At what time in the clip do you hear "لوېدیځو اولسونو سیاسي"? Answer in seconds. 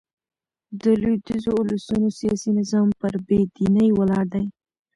1.01-2.49